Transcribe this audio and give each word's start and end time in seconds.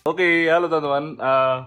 Oke, 0.00 0.48
halo 0.48 0.72
teman-teman. 0.72 1.20
Eh, 1.20 1.58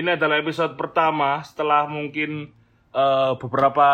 ini 0.00 0.08
adalah 0.16 0.40
episode 0.40 0.80
pertama 0.80 1.44
setelah 1.44 1.84
mungkin 1.84 2.48
eh, 2.92 3.32
beberapa 3.36 3.86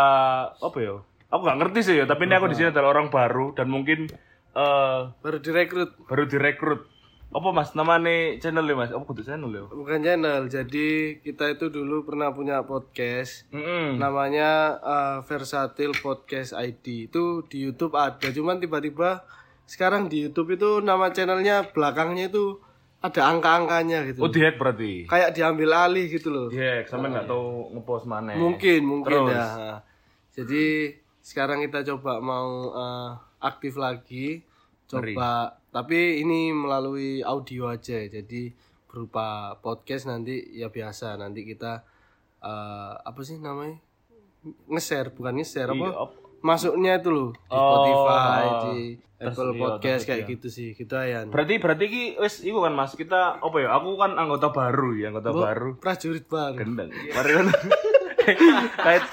apa 0.55 0.79
ya? 0.79 1.03
Aku 1.33 1.43
nggak 1.43 1.59
ngerti 1.65 1.81
sih 1.83 1.95
ya, 1.99 2.05
tapi 2.05 2.29
ini 2.29 2.37
aku 2.37 2.47
di 2.47 2.57
sini 2.61 2.71
adalah 2.71 2.93
orang 2.95 3.09
baru 3.09 3.57
dan 3.57 3.67
mungkin 3.67 4.07
eh, 4.55 5.01
Baru 5.19 5.39
direkrut. 5.43 5.99
baru 6.07 6.25
direkrut. 6.31 6.87
Apa 7.33 7.49
mas? 7.49 7.73
Namanya 7.73 8.37
channelnya 8.39 8.77
mas? 8.77 8.93
Apa 8.93 9.03
kudu 9.03 9.25
channel 9.25 9.49
ya? 9.51 9.65
Bukan 9.65 10.05
channel. 10.05 10.47
Jadi 10.47 11.17
kita 11.25 11.49
itu 11.49 11.73
dulu 11.73 12.05
pernah 12.05 12.29
punya 12.31 12.61
podcast. 12.63 13.49
Mm-mm. 13.51 13.97
Namanya 13.99 14.79
eh, 14.79 15.19
Versatil 15.27 15.91
Podcast 15.99 16.53
ID. 16.55 17.09
Itu 17.11 17.43
di 17.49 17.67
YouTube 17.67 17.97
ada. 17.97 18.29
Cuman 18.29 18.61
tiba-tiba 18.61 19.25
sekarang 19.65 20.07
di 20.07 20.29
YouTube 20.29 20.55
itu 20.55 20.85
nama 20.85 21.09
channelnya 21.11 21.73
belakangnya 21.73 22.29
itu 22.29 22.61
ada 23.03 23.21
angka-angkanya 23.35 24.07
gitu. 24.07 24.23
Oh 24.23 24.31
dihack 24.31 24.57
berarti? 24.63 25.11
Kayak 25.11 25.35
diambil 25.35 25.75
alih 25.75 26.07
gitu 26.07 26.31
loh. 26.31 26.47
Dihack, 26.47 26.87
sampe 26.87 27.11
nggak 27.11 27.27
tahu 27.27 27.75
ngepost 27.75 28.07
mana? 28.07 28.39
Mungkin, 28.39 28.81
mungkin 28.87 29.27
Terus? 29.27 29.35
ya. 29.35 29.83
Jadi 30.33 30.65
sekarang 31.19 31.67
kita 31.67 31.83
coba 31.83 32.23
mau 32.23 32.71
eh, 32.71 33.11
aktif 33.43 33.75
lagi, 33.75 34.47
coba. 34.87 35.59
Tapi 35.73 36.23
ini 36.23 36.55
melalui 36.55 37.27
audio 37.27 37.67
aja, 37.75 37.99
jadi 38.07 38.55
berupa 38.87 39.57
podcast 39.59 40.07
nanti 40.07 40.55
ya 40.55 40.71
biasa. 40.71 41.19
Nanti 41.19 41.43
kita 41.43 41.83
eh, 42.39 42.95
apa 43.03 43.21
sih 43.27 43.43
namanya? 43.43 43.83
Nge-share, 44.71 45.11
bukan 45.11 45.43
nge-share 45.43 45.75
apa? 45.75 45.87
Iya, 45.91 45.99
op- 45.99 46.22
Masuknya 46.43 46.99
itu 46.99 47.09
loh 47.11 47.31
di 47.33 47.41
Oh. 47.49 47.63
Spotify, 47.63 48.43
di 48.67 48.79
Apple 49.23 49.51
iya, 49.55 49.61
Podcast 49.63 50.03
kayak 50.03 50.23
iya. 50.27 50.33
gitu 50.35 50.49
sih. 50.51 50.69
Gitu 50.75 50.95
ayan. 50.99 51.31
Berarti 51.31 51.55
berarti 51.63 51.85
ki 51.87 52.05
wis 52.19 52.43
iku 52.43 52.67
kan 52.67 52.75
Mas, 52.75 52.99
kita 52.99 53.39
apa 53.39 53.57
ya? 53.63 53.71
Aku 53.79 53.95
kan 53.95 54.19
anggota 54.19 54.51
baru 54.51 54.99
ya, 54.99 55.15
anggota 55.15 55.31
baru. 55.31 55.79
Prajurit 55.79 56.27
baru. 56.27 56.59
gendeng 56.59 56.91
mari 56.91 57.33
kan 57.39 57.47
kayak 58.87 59.05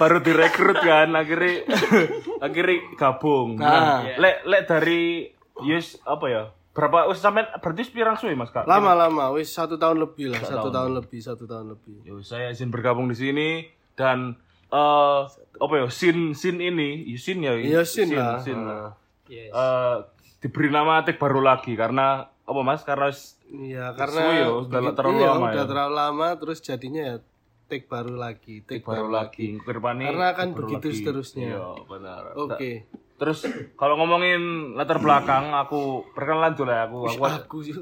baru 0.00 0.18
direkrut 0.24 0.78
kan 0.80 1.12
akhirnya 1.12 1.68
akhirnya 2.46 2.76
gabung 2.96 3.60
nah, 3.60 4.04
lek 4.16 4.44
lek 4.48 4.62
dari 4.64 5.28
yes 5.64 6.00
apa 6.04 6.26
ya 6.28 6.42
berapa 6.74 7.06
wis 7.06 7.22
sampe 7.22 7.46
berarti 7.62 7.82
pirang 7.94 8.18
suwe 8.18 8.34
mas 8.34 8.50
kak 8.50 8.66
Lama-lama, 8.66 9.30
wis 9.30 9.54
satu 9.54 9.78
tahun 9.78 10.02
lebih 10.02 10.34
lah, 10.34 10.42
satu 10.42 10.74
tahun 10.74 10.98
lebih, 10.98 11.22
satu 11.22 11.46
tahun 11.46 11.70
lebih. 11.78 12.02
Yo, 12.02 12.18
saya 12.26 12.50
izin 12.50 12.74
bergabung 12.74 13.06
di 13.06 13.14
sini 13.14 13.48
dan 13.94 14.34
eh 14.74 15.20
apa 15.56 15.74
ya 15.76 15.86
sin 15.86 16.34
sin 16.34 16.58
ini 16.58 17.06
ya 17.06 17.16
sin 17.16 17.38
ya 17.38 17.54
Iya, 17.54 17.80
sin 17.86 18.10
lah. 18.10 18.38
sin 18.38 18.58
lah. 18.60 18.98
Eh, 19.24 19.96
diberi 20.40 20.68
nama 20.68 21.00
tik 21.00 21.16
baru 21.16 21.38
lagi 21.38 21.72
karena 21.74 22.26
apa 22.26 22.60
mas 22.60 22.82
karena 22.82 23.08
Iya, 23.46 23.94
karena 23.94 24.20
ya, 24.34 24.48
udah 24.50 24.66
begitu- 24.82 24.96
terlalu 24.98 25.16
iya, 25.16 25.28
lama 25.30 25.46
udah 25.46 25.54
ya. 25.56 25.64
terlalu 25.64 25.94
lama 25.94 26.28
terus 26.34 26.58
jadinya 26.58 27.02
ya 27.04 27.16
take 27.64 27.86
baru 27.86 28.12
lagi, 28.12 28.60
take, 28.60 28.82
baru 28.82 29.08
lagi 29.08 29.56
depannya 29.56 30.10
Karena 30.10 30.26
akan 30.34 30.48
begitu 30.52 30.86
lagi. 30.86 30.98
seterusnya. 31.00 31.48
iya 31.48 31.62
benar 31.84 32.22
Oke. 32.36 32.72
Terus 33.14 33.46
kalau 33.72 33.94
ngomongin 33.96 34.42
latar 34.74 34.98
belakang 34.98 35.54
aku 35.54 36.02
perkenalan 36.10 36.52
dulu 36.52 36.68
ya 36.68 36.82
aku 36.82 36.98
aku 37.06 37.24
Aku 37.24 37.56
sih. 37.62 37.78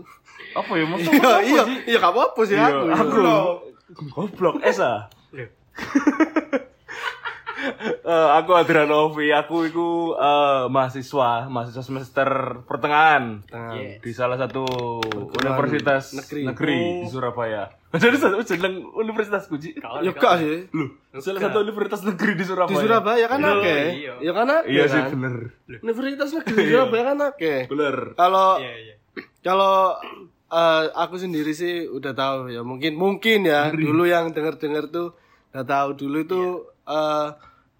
apa 0.53 0.70
ya 0.73 0.85
maksud 0.85 1.09
Iya, 1.11 1.33
iya, 1.43 1.63
iya 1.89 1.98
apa-apa 1.98 2.41
sih 2.45 2.55
Iya, 2.55 2.69
aku. 2.69 2.85
aku 2.92 3.19
goblok 4.13 4.55
Esa. 4.63 5.08
Eh, 7.83 8.29
aku 8.39 8.55
Adrian 8.55 8.87
Novi, 8.87 9.35
aku 9.35 9.67
itu 9.67 10.15
eh, 10.15 10.65
mahasiswa, 10.70 11.51
mahasiswa 11.51 11.83
semester 11.83 12.29
pertengahan 12.63 13.43
di 13.98 14.11
salah 14.15 14.39
satu 14.39 14.63
universitas 15.43 16.15
negeri. 16.15 16.43
negeri, 16.47 16.81
di 17.03 17.09
Surabaya. 17.11 17.75
Jadi 18.03 18.17
satu 18.17 18.39
jeneng 18.47 18.87
universitas 18.95 19.51
kuji. 19.51 19.75
Ya 19.83 20.11
gak 20.15 20.35
sih. 20.39 20.70
Loh, 20.70 20.95
salah 21.19 21.41
satu 21.43 21.59
universitas 21.67 22.07
negeri 22.07 22.33
di 22.39 22.45
Surabaya. 22.47 22.70
Di 22.70 22.85
Surabaya 22.87 23.27
kan 23.27 23.41
oke. 23.43 23.79
Ya 24.23 24.33
kan 24.33 24.47
oke. 24.47 24.69
Iya 24.70 24.85
sih 24.87 25.01
kan? 25.03 25.11
bener. 25.19 25.35
Universitas 25.83 26.31
Negeri 26.31 26.63
Surabaya 26.70 27.03
kan 27.13 27.19
oke. 27.35 27.55
Bener. 27.67 27.97
Kalau 28.14 28.49
kalau 29.43 29.99
eh, 30.53 30.85
aku 30.95 31.14
sendiri 31.19 31.51
sih 31.51 31.91
udah 31.91 32.13
tahu 32.14 32.53
ya 32.53 32.63
mungkin 32.63 32.95
mungkin 32.95 33.43
ya 33.43 33.75
dulu 33.75 34.07
yang 34.07 34.31
denger-denger 34.31 34.93
tuh 34.93 35.19
udah 35.53 35.64
tahu 35.67 35.89
dulu 35.99 36.17
itu 36.23 36.43
eh, 36.87 37.29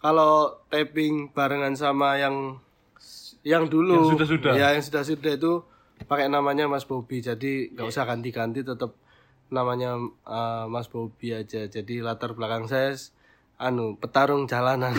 kalau 0.03 0.59
tapping 0.67 1.31
barengan 1.31 1.79
sama 1.79 2.19
yang 2.19 2.59
yang 3.47 3.71
dulu. 3.71 4.11
Yang 4.11 4.19
sudah-sudah. 4.19 4.53
ya 4.59 4.75
yang 4.75 4.83
sudah 4.83 5.03
sudah 5.07 5.33
itu 5.39 5.63
pakai 6.11 6.27
namanya 6.27 6.67
Mas 6.67 6.83
Bobi 6.83 7.23
jadi 7.23 7.71
nggak 7.71 7.87
usah 7.87 8.03
ganti-ganti 8.03 8.67
tetap 8.67 8.99
namanya 9.55 9.95
eh, 10.27 10.65
Mas 10.67 10.91
Bobi 10.91 11.31
aja. 11.31 11.71
Jadi 11.71 12.03
latar 12.03 12.35
belakang 12.35 12.67
saya 12.67 12.99
anu 13.63 13.95
petarung 13.95 14.51
jalanan. 14.51 14.91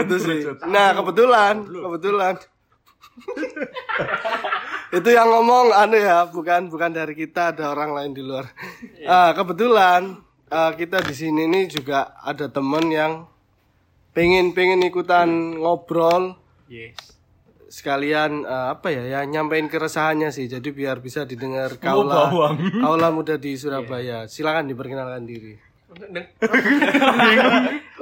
Itu 0.00 0.16
sih. 0.16 0.48
Nah 0.64 0.96
kebetulan 0.96 1.60
kebetulan. 1.68 2.34
Itu 4.96 5.08
yang 5.12 5.28
ngomong 5.28 5.76
anu 5.76 6.00
ya 6.00 6.24
bukan 6.32 6.72
bukan 6.72 6.96
dari 6.96 7.12
kita 7.12 7.52
ada 7.52 7.68
orang 7.68 7.92
lain 7.92 8.12
di 8.16 8.22
luar. 8.24 8.48
Ah, 9.04 9.36
kebetulan 9.36 10.25
ah, 10.50 10.72
kita 10.74 11.02
di 11.02 11.14
sini 11.14 11.46
nih 11.50 11.70
juga 11.70 12.14
ada 12.22 12.46
temen 12.50 12.90
yang 12.90 13.26
pengen 14.14 14.54
pengen 14.56 14.82
ikutan 14.86 15.58
ngobrol. 15.58 16.38
Sekalian 17.66 18.46
ah, 18.46 18.78
apa 18.78 18.94
ya 18.94 19.02
ya 19.06 19.20
nyampein 19.26 19.66
keresahannya 19.66 20.30
sih. 20.30 20.46
Jadi 20.46 20.70
biar 20.70 21.02
bisa 21.02 21.26
didengar 21.26 21.76
kaula 21.82 22.30
kaula 22.82 23.08
muda 23.10 23.34
di 23.36 23.58
Surabaya. 23.58 24.30
Silakan 24.30 24.70
diperkenalkan 24.70 25.26
diri. 25.26 25.54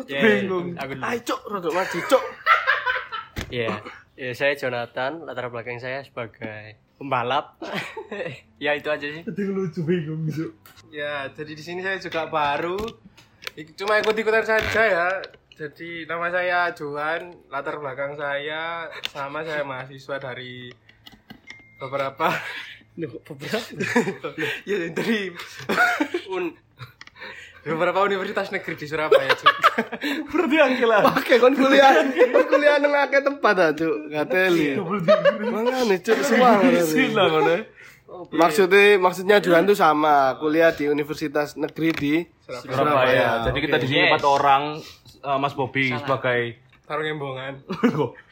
Bingung. 0.09 0.75
Aku 0.77 0.93
ayo 0.99 1.21
cok 1.23 1.41
rodok 1.47 1.73
maju 1.73 1.99
cok. 2.11 2.25
Ya, 3.55 3.79
saya 4.35 4.59
Jonathan, 4.59 5.27
latar 5.27 5.47
belakang 5.47 5.79
saya 5.79 6.03
sebagai 6.03 6.75
pembalap. 6.99 7.59
ya 8.65 8.75
itu 8.79 8.89
aja 8.91 9.07
sih. 9.07 9.23
lucu 9.27 9.81
bingung 9.83 10.27
gitu. 10.31 10.55
Ya, 10.95 11.27
jadi 11.35 11.53
di 11.53 11.63
sini 11.63 11.81
saya 11.83 11.99
juga 11.99 12.31
baru. 12.31 12.79
Cuma 13.79 13.99
ikut-ikutan 14.03 14.47
saja 14.47 14.83
ya. 14.83 15.09
Jadi 15.55 16.03
nama 16.11 16.35
saya 16.35 16.75
Johan, 16.75 17.31
latar 17.47 17.79
belakang 17.79 18.19
saya 18.19 18.91
sama 19.15 19.47
saya 19.47 19.63
mahasiswa 19.63 20.19
dari 20.19 20.75
beberapa 21.79 22.35
beberapa 22.95 23.59
ya 24.71 24.77
dari 24.95 25.31
un 26.31 26.55
beberapa 27.65 28.05
universitas 28.05 28.53
negeri 28.53 28.75
di 28.77 28.87
Surabaya 28.87 29.33
juga. 29.33 29.89
Berarti 30.29 30.57
angkilan. 30.61 31.03
Oke, 31.11 31.35
kon 31.37 31.57
kuliah, 31.57 31.93
kon 32.31 32.47
kuliah 32.47 32.77
nang 32.79 32.93
akeh 32.95 33.21
tempat 33.21 33.55
ah, 33.57 33.71
Cuk. 33.73 34.13
Gateli. 34.13 34.77
Mangane, 35.43 35.97
Cuk, 35.99 36.19
semua. 36.21 36.61
Sila 36.85 37.25
ngono. 37.27 37.57
Maksudnya 38.31 39.01
maksudnya 39.01 39.37
Johan 39.43 39.67
tuh 39.67 39.75
sama, 39.75 40.39
kuliah 40.39 40.71
di 40.71 40.87
universitas 40.87 41.59
negeri 41.59 41.91
di 41.91 42.13
Surabaya. 42.47 43.43
Jadi 43.43 43.59
kita 43.59 43.77
di 43.81 43.87
sini 43.89 44.07
empat 44.07 44.23
orang 44.23 44.79
eh, 45.19 45.39
Mas 45.41 45.57
Bobi 45.57 45.91
sebagai 45.91 46.61
Tarung 46.85 47.09
Embongan. 47.09 47.65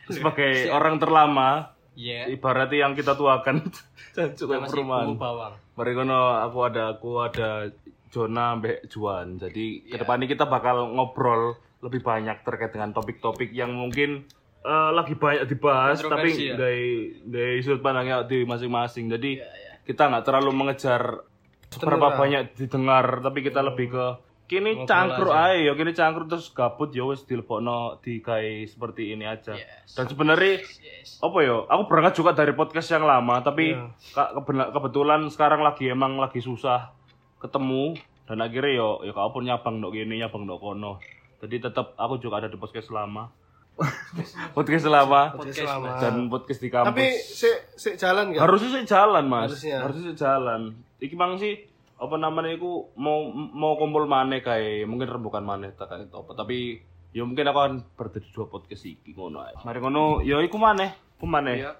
sebagai 0.06 0.69
orang 0.69 1.00
terlama 1.00 1.73
Iya. 1.93 2.25
ibaratnya 2.28 2.88
yang 2.88 2.93
kita 2.96 3.12
tuakan 3.12 3.69
Jancuk 4.17 4.49
kayak 4.49 4.64
Masih 4.64 4.73
perumahan. 4.81 5.12
bawang. 5.17 5.52
Mari 5.76 5.93
kono 5.93 6.20
aku 6.40 6.58
ada 6.64 6.96
aku 6.96 7.11
ada 7.20 7.69
Jona 8.12 8.61
Mbak 8.61 8.87
Juan. 8.87 9.41
Jadi 9.41 9.88
ke 9.88 9.97
depannya 9.97 10.29
kita 10.29 10.44
bakal 10.44 10.93
ngobrol 10.93 11.56
lebih 11.81 11.99
banyak 11.99 12.44
terkait 12.44 12.70
dengan 12.70 12.93
topik-topik 12.93 13.50
yang 13.50 13.73
mungkin 13.73 14.29
eh, 14.62 14.91
lagi 14.93 15.17
banyak 15.17 15.49
dibahas 15.49 15.99
tapi 15.99 16.29
ya? 16.44 16.55
dari 16.55 16.85
dari 17.25 17.59
sudut 17.59 17.81
pandangnya 17.81 18.23
di 18.23 18.44
masing-masing. 18.44 19.09
Jadi 19.09 19.41
kita 19.82 20.06
nggak 20.06 20.23
terlalu 20.23 20.53
mengejar 20.53 21.25
seberapa 21.67 21.99
banyak 22.14 22.55
didengar, 22.55 23.19
tapi 23.19 23.41
kita 23.41 23.64
lebih 23.64 23.88
ke 23.88 24.06
kini 24.44 24.85
cangkruk 24.85 25.32
aja 25.32 25.56
ya 25.56 25.73
kini 25.73 25.91
cangkruk 25.91 26.29
terus 26.29 26.53
gabut 26.53 26.93
ya 26.93 27.09
wes 27.09 27.25
dilebokno 27.25 27.97
di 27.99 28.20
kayak 28.20 28.69
seperti 28.69 29.11
ini 29.11 29.25
aja. 29.25 29.56
Dan 29.88 30.05
sebenarnya 30.06 30.61
apa 31.19 31.38
ya? 31.41 31.56
Aku 31.67 31.82
berangkat 31.88 32.14
juga 32.14 32.31
dari 32.31 32.53
podcast 32.53 32.93
yang 32.93 33.03
lama, 33.03 33.41
tapi 33.41 33.73
ka- 34.12 34.37
kebena- 34.37 34.69
kebetulan 34.69 35.25
sekarang 35.26 35.64
lagi 35.64 35.88
emang 35.88 36.20
lagi 36.20 36.38
susah 36.38 36.93
ketemu 37.43 37.99
dan 38.25 38.39
akhirnya 38.39 38.73
yo 38.73 39.03
yo 39.03 39.11
kau 39.11 39.29
pun 39.29 39.43
nyabang 39.43 39.83
dok 39.83 39.91
gini 39.91 40.17
nyabang 40.17 40.47
dok 40.47 40.59
kono. 40.59 41.03
Jadi 41.43 41.59
tetap 41.59 41.99
aku 41.99 42.17
juga 42.17 42.39
ada 42.39 42.47
di 42.47 42.55
podcast 42.55 42.89
lama. 42.89 43.27
podcast 44.55 44.85
lama 44.85 45.33
Selama. 45.49 45.97
dan 45.99 46.29
podcast 46.29 46.61
di 46.61 46.69
kampus. 46.69 46.89
Tapi 46.89 47.06
si 47.17 47.49
si 47.75 47.89
jalan 47.97 48.31
gak? 48.31 48.44
harusnya 48.44 48.69
sih 48.71 48.85
jalan 48.85 49.25
mas 49.25 49.49
Harusnya. 49.49 49.77
harusnya 49.81 50.05
sih 50.06 50.17
jalan 50.17 50.61
iki 51.00 51.17
mang 51.17 51.35
sih 51.35 51.56
apa 51.97 52.15
namanya 52.15 52.53
iku 52.53 52.93
mau 52.94 53.25
mau 53.33 53.75
kumpul 53.75 54.05
maneh 54.05 54.45
kayak 54.45 54.85
mungkin 54.85 55.09
rembukan 55.09 55.41
maneh 55.41 55.73
tak 55.73 55.88
apa 56.05 56.31
tapi 56.37 56.85
ya 57.11 57.25
mungkin 57.25 57.49
aku 57.49 57.59
akan 57.59 57.75
berdiri 57.97 58.29
dua 58.29 58.47
podcast 58.47 58.85
iki 58.85 59.17
ngono 59.17 59.41
ae 59.41 59.56
mari 59.65 59.79
ngono 59.79 60.21
ya 60.21 60.37
iku 60.38 60.61
maneh 60.61 60.93
ku 61.17 61.25
maneh 61.25 61.56
Ya, 61.56 61.73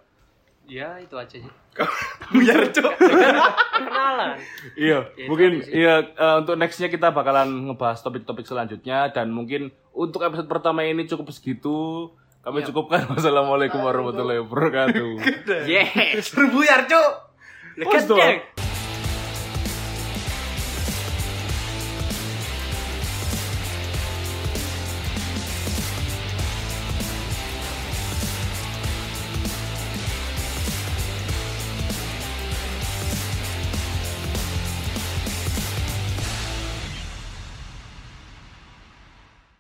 ya 0.65 0.88
itu 0.97 1.12
aja 1.12 1.37
sih. 1.37 1.44
Buyar 2.34 2.62
cuk. 2.70 2.92
Perkenalan. 2.98 4.38
Iya, 4.78 4.98
mungkin 5.26 5.64
iya 5.69 5.94
eh, 6.04 6.36
untuk 6.42 6.54
nextnya 6.56 6.88
kita 6.88 7.10
bakalan 7.10 7.70
ngebahas 7.70 8.00
topik-topik 8.00 8.46
selanjutnya 8.46 9.10
dan 9.10 9.34
mungkin 9.34 9.74
untuk 9.92 10.22
episode 10.22 10.48
pertama 10.48 10.86
ini 10.86 11.04
cukup 11.08 11.32
segitu. 11.34 12.10
Kami 12.42 12.66
cukupkan. 12.66 13.06
Wassalamualaikum 13.14 13.78
warahmatullahi 13.82 14.42
wabarakatuh. 14.42 15.10
Yes. 15.70 16.34
Buyar 16.34 16.90
cuk. 16.90 17.12
Lekas 17.78 18.04
dong. 18.10 18.20